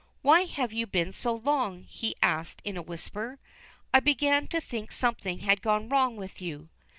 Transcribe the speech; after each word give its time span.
"Why 0.23 0.45
have 0.45 0.73
you 0.73 0.87
been 0.87 1.13
so 1.13 1.31
long?" 1.35 1.83
he 1.83 2.15
asked 2.23 2.63
in 2.65 2.75
a 2.75 2.81
whisper. 2.81 3.37
"I 3.93 3.99
began 3.99 4.47
to 4.47 4.59
think 4.59 4.91
something 4.91 5.41
had 5.41 5.61
gone 5.61 5.89
wrong 5.89 6.15
with 6.17 6.41
you." 6.41 6.69